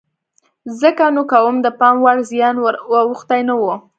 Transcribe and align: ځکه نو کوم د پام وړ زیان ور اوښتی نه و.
ځکه 0.81 1.03
نو 1.15 1.21
کوم 1.31 1.55
د 1.61 1.67
پام 1.79 1.95
وړ 2.05 2.17
زیان 2.31 2.55
ور 2.59 2.75
اوښتی 2.99 3.41
نه 3.49 3.55
و. 3.61 3.63